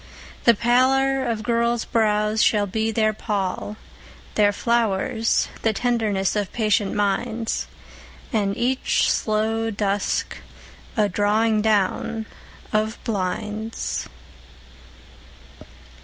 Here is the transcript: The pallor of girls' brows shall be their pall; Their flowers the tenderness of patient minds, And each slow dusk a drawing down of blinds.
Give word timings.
The 0.45 0.55
pallor 0.55 1.23
of 1.23 1.43
girls' 1.43 1.85
brows 1.85 2.41
shall 2.41 2.65
be 2.65 2.89
their 2.91 3.13
pall; 3.13 3.77
Their 4.33 4.51
flowers 4.51 5.47
the 5.61 5.73
tenderness 5.73 6.35
of 6.35 6.51
patient 6.51 6.95
minds, 6.95 7.67
And 8.33 8.57
each 8.57 9.11
slow 9.11 9.69
dusk 9.69 10.37
a 10.97 11.07
drawing 11.07 11.61
down 11.61 12.25
of 12.73 12.97
blinds. 13.03 14.09